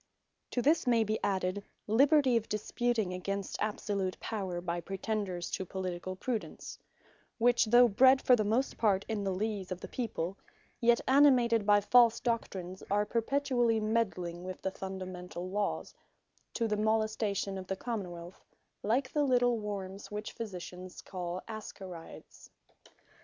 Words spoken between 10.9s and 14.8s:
animated by False Doctrines, are perpetually medling with the